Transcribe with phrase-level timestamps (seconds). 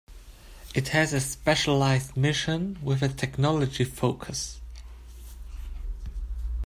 [0.73, 4.59] It has a specialized mission with a technology focus.